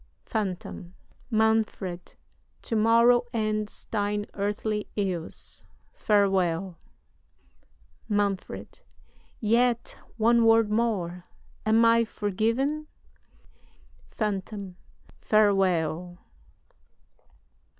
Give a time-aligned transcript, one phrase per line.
[0.25, 0.95] "PHANTOM.
[1.29, 2.15] Manfred!
[2.63, 5.63] To morrow ends thine earthly ills.
[5.93, 6.79] Farewell!
[8.09, 8.81] "MANFRED.
[9.39, 11.23] Yet one word more
[11.67, 12.87] am I forgiven?
[14.07, 14.75] "PHANTOM.
[15.19, 16.17] Farewell!